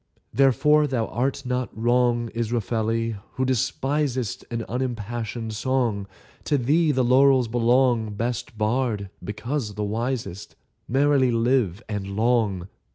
[0.33, 6.07] Therefore thou art not wrong, Israfeli, who despisest An unimpassioned song;
[6.45, 10.55] To thee the laurels belong, Best bard, because the wisest:
[10.87, 12.67] Merrily live, and long!